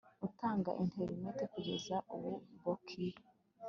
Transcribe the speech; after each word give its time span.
utanga 0.27 0.71
interineti 0.83 1.43
Kugeza 1.53 1.95
ubu 2.15 2.31
bookiye 2.61 3.15